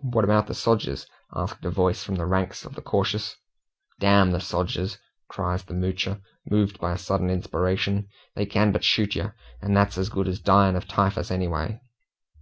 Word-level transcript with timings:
"What 0.00 0.24
about 0.24 0.46
the 0.46 0.54
sogers?" 0.54 1.04
asked 1.34 1.62
a 1.66 1.70
voice 1.70 2.02
from 2.02 2.14
the 2.14 2.24
ranks 2.24 2.64
of 2.64 2.74
the 2.74 2.80
cautious. 2.80 3.36
"D 4.00 4.06
the 4.06 4.40
sogers!" 4.40 4.96
cries 5.28 5.64
the 5.64 5.74
Moocher, 5.74 6.22
moved 6.50 6.80
by 6.80 6.92
a 6.92 6.96
sudden 6.96 7.28
inspiration. 7.28 8.08
"They 8.34 8.46
can 8.46 8.72
but 8.72 8.84
shoot 8.84 9.14
yer, 9.14 9.34
and 9.60 9.76
that's 9.76 9.98
as 9.98 10.08
good 10.08 10.28
as 10.28 10.40
dyin' 10.40 10.76
of 10.76 10.88
typhus 10.88 11.30
anyway!" 11.30 11.78